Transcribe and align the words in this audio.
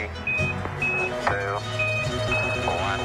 Three, 0.00 0.08
two, 2.06 2.24
one. 2.64 3.00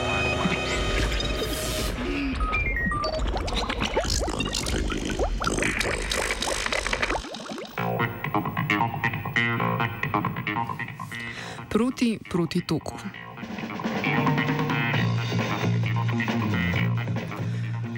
Proti 11.70 12.20
proti 12.30 12.62
toku. 12.62 13.25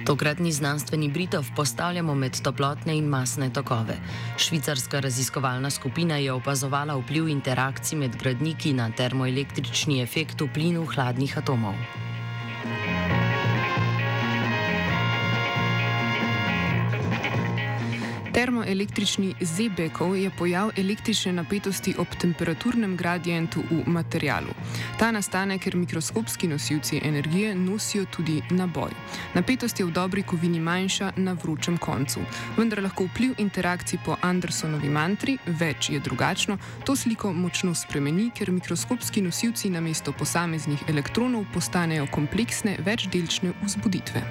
Tokratni 0.08 0.52
znanstveni 0.52 1.08
Britov 1.08 1.46
postavljamo 1.56 2.14
med 2.14 2.40
toplotne 2.40 2.94
in 2.96 3.04
masne 3.04 3.50
tokove. 3.52 3.96
Švicarska 4.40 5.00
raziskovalna 5.00 5.70
skupina 5.70 6.16
je 6.16 6.32
opazovala 6.32 6.96
vpliv 6.96 7.28
interakcij 7.28 7.98
med 7.98 8.16
gradniki 8.16 8.72
na 8.72 8.88
termoelektrični 8.90 10.00
efekt 10.02 10.40
v 10.40 10.48
plinu 10.54 10.86
hladnih 10.86 11.38
atomov. 11.38 12.07
Termoelektrični 18.38 19.34
zebekov 19.40 20.16
je 20.16 20.30
pojav 20.38 20.70
električne 20.76 21.32
napetosti 21.32 21.94
ob 21.98 22.06
temperaturnem 22.20 22.96
gradientu 22.96 23.64
v 23.70 23.82
materialu. 23.90 24.54
Ta 24.98 25.10
nastane, 25.10 25.56
ker 25.58 25.74
mikroskopski 25.76 26.46
nosilci 26.48 27.00
energije 27.04 27.54
nosijo 27.54 28.04
tudi 28.04 28.42
naboj. 28.50 28.94
Napetost 29.34 29.80
je 29.80 29.86
v 29.86 29.90
dobri 29.90 30.22
kovini 30.22 30.60
manjša 30.60 31.12
na 31.16 31.32
vročem 31.32 31.78
koncu. 31.78 32.20
Vendar 32.56 32.82
lahko 32.82 33.08
vpliv 33.10 33.34
interakcij 33.38 33.98
po 34.06 34.16
Andersonovi 34.22 34.88
mantri, 34.88 35.38
več 35.46 35.90
je 35.90 35.98
drugačno, 35.98 36.58
to 36.86 36.96
sliko 36.96 37.32
močno 37.32 37.74
spremeni, 37.74 38.30
ker 38.30 38.54
mikroskopski 38.54 39.22
nosilci 39.22 39.70
namesto 39.70 40.12
posameznih 40.12 40.86
elektronov 40.88 41.50
postanejo 41.54 42.06
kompleksne 42.06 42.78
večdelčne 42.86 43.52
vzbuditve. 43.66 44.22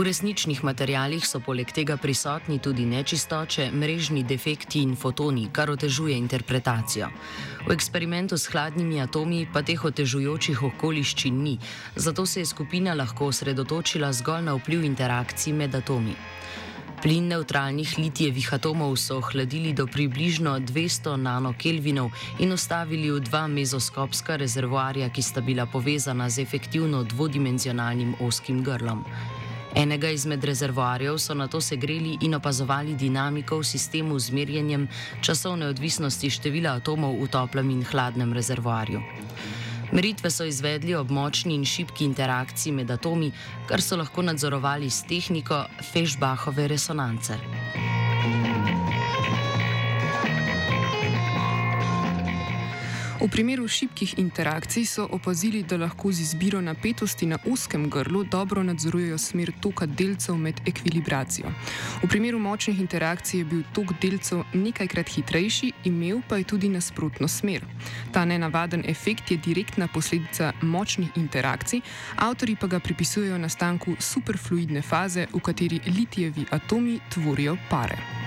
V 0.00 0.04
resničnih 0.08 0.64
materialih 0.64 1.20
so 1.28 1.42
poleg 1.44 1.68
tega 1.76 1.98
prisotni 2.00 2.56
tudi 2.56 2.86
nečistoče, 2.88 3.66
mrežni 3.68 4.22
defekti 4.24 4.80
in 4.80 4.94
fotoni, 4.96 5.50
kar 5.52 5.68
otežuje 5.68 6.14
interpretacijo. 6.16 7.10
V 7.66 7.74
eksperimentu 7.74 8.38
s 8.40 8.48
hladnimi 8.48 9.02
atomi 9.04 9.42
pa 9.52 9.60
teh 9.60 9.84
otežujočih 9.84 10.62
okoliščin 10.70 11.42
ni, 11.44 11.58
zato 11.96 12.24
se 12.24 12.40
je 12.40 12.48
skupina 12.48 12.94
lahko 12.96 13.28
osredotočila 13.28 14.08
zgolj 14.12 14.46
na 14.46 14.54
vpliv 14.56 14.86
interakcij 14.88 15.52
med 15.52 15.76
atomi. 15.76 16.16
Plin 17.02 17.28
neutralnih 17.28 17.92
litijevih 17.98 18.48
atomov 18.56 18.96
so 18.96 19.18
ohladili 19.20 19.74
do 19.76 19.84
približno 19.84 20.56
200 20.64 21.16
nanokelvinov 21.16 22.08
in 22.40 22.56
ustavili 22.56 23.12
v 23.12 23.20
dva 23.28 23.44
mezoskopska 23.52 24.40
rezervoarja, 24.40 25.12
ki 25.12 25.22
sta 25.22 25.44
bila 25.44 25.68
povezana 25.68 26.30
z 26.30 26.40
efektivno 26.40 27.04
dvodimenzionalnim 27.04 28.16
oskim 28.24 28.64
grlom. 28.64 29.04
Enega 29.74 30.10
izmed 30.10 30.44
rezervoarjev 30.44 31.18
so 31.18 31.34
na 31.34 31.46
to 31.48 31.60
segreli 31.60 32.16
in 32.20 32.34
opazovali 32.34 32.94
dinamiko 32.94 33.58
v 33.58 33.64
sistemu 33.64 34.18
z 34.18 34.30
merjenjem 34.30 34.88
časovne 35.22 35.66
odvisnosti 35.66 36.30
števila 36.30 36.74
atomov 36.80 37.14
v 37.22 37.28
toplem 37.30 37.70
in 37.70 37.84
hladnem 37.84 38.32
rezervoarju. 38.32 39.00
Meritve 39.92 40.30
so 40.30 40.44
izvedli 40.44 40.94
ob 40.94 41.10
močni 41.10 41.54
in 41.54 41.64
šibki 41.64 42.04
interakciji 42.04 42.72
med 42.72 42.90
atomi, 42.90 43.32
kar 43.66 43.82
so 43.82 43.96
lahko 43.96 44.22
nadzorovali 44.22 44.90
s 44.90 45.02
tehniko 45.02 45.64
Fešbachove 45.92 46.68
resonance. 46.68 47.38
V 53.20 53.28
primeru 53.28 53.68
šibkih 53.68 54.14
interakcij 54.18 54.84
so 54.84 55.04
opazili, 55.12 55.62
da 55.62 55.76
lahko 55.76 56.12
z 56.12 56.20
izbiro 56.20 56.60
napetosti 56.60 57.26
na 57.26 57.38
uskem 57.44 57.90
grlu 57.90 58.24
dobro 58.24 58.62
nadzorujejo 58.62 59.18
smer 59.18 59.52
toka 59.60 59.86
delcev 59.86 60.36
med 60.36 60.60
ekvilibracijo. 60.66 61.52
V 62.02 62.08
primeru 62.08 62.38
močnih 62.38 62.80
interakcij 62.80 63.38
je 63.40 63.44
bil 63.44 63.62
tok 63.72 63.92
delcev 64.00 64.40
nekajkrat 64.52 65.08
hitrejši, 65.08 65.72
imel 65.84 66.22
pa 66.28 66.36
je 66.36 66.44
tudi 66.44 66.68
nasprotno 66.68 67.28
smer. 67.28 67.64
Ta 68.12 68.24
nenavaden 68.24 68.84
efekt 68.88 69.30
je 69.30 69.36
direktna 69.36 69.88
posledica 69.88 70.52
močnih 70.62 71.08
interakcij, 71.16 71.80
avtori 72.16 72.56
pa 72.56 72.66
ga 72.66 72.80
pripisujejo 72.80 73.38
nastanku 73.38 73.96
superfluidne 73.98 74.82
faze, 74.82 75.26
v 75.32 75.40
kateri 75.40 75.80
litijevi 75.86 76.46
atomi 76.50 77.00
tvorijo 77.10 77.56
pare. 77.70 78.19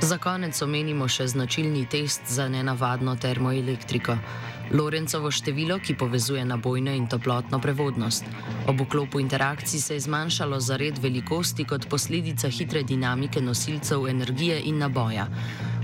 Za 0.00 0.16
konec 0.16 0.56
omenimo 0.64 1.04
še 1.12 1.26
značilni 1.28 1.82
test 1.84 2.24
za 2.24 2.46
nenavadno 2.48 3.12
termoelektriko. 3.20 4.14
Lorencovo 4.72 5.28
število, 5.34 5.76
ki 5.84 5.94
povezuje 6.00 6.44
nabojno 6.44 6.94
in 6.96 7.04
toplotno 7.10 7.58
prevodnost. 7.60 8.24
Ob 8.70 8.80
vklopu 8.80 9.20
interakcij 9.20 9.80
se 9.80 9.98
je 9.98 10.00
zmanjšalo 10.06 10.60
za 10.60 10.78
red 10.80 10.98
velikosti 10.98 11.66
kot 11.68 11.84
posledica 11.90 12.48
hitre 12.48 12.82
dinamike 12.82 13.42
nosilcev 13.44 14.08
energije 14.08 14.60
in 14.64 14.78
naboja. 14.80 15.28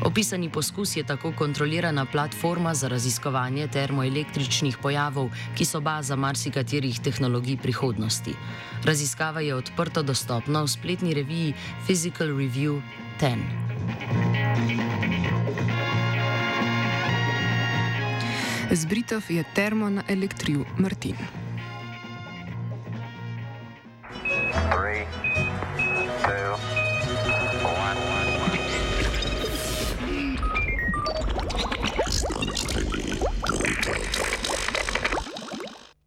Opisani 0.04 0.48
poskus 0.48 0.96
je 0.96 1.04
tako 1.04 1.32
kontrolirana 1.36 2.06
platforma 2.06 2.74
za 2.74 2.88
raziskovanje 2.88 3.68
termoelektričnih 3.68 4.78
pojavov, 4.82 5.28
ki 5.56 5.64
so 5.64 5.80
baza 5.80 6.16
marsikaterih 6.16 7.00
tehnologij 7.00 7.56
prihodnosti. 7.62 8.32
Raziskava 8.84 9.40
je 9.40 9.54
odprto 9.54 10.02
dostopna 10.02 10.62
v 10.62 10.68
spletni 10.68 11.14
reviji 11.14 11.54
Physical 11.84 12.32
Review 12.32 12.80
10. 13.20 13.38
Z 18.70 18.86
Britov 18.86 19.22
je 19.30 19.44
termo 19.54 19.90
na 19.90 20.02
elektriju 20.08 20.64
Martin. 20.78 21.45